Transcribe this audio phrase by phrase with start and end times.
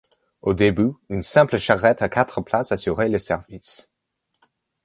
[0.41, 3.91] Au début, une simple charrette à quatre places assurait le service.